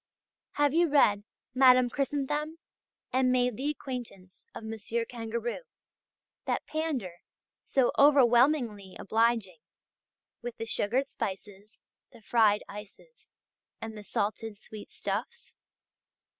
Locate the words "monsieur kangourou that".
4.63-6.65